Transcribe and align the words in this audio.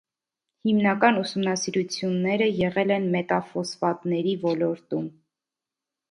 Հիմնական 0.67 1.17
ուսումնասիրությունները 1.23 2.47
եղել 2.59 2.93
են 2.95 3.05
մետաֆոսֆատների 3.17 4.33
ոլորտում։ 4.47 5.05